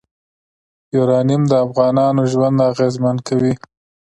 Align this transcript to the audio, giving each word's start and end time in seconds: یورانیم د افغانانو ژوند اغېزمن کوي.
یورانیم 0.95 1.43
د 1.47 1.53
افغانانو 1.65 2.21
ژوند 2.31 2.57
اغېزمن 2.71 3.17
کوي. 3.27 3.53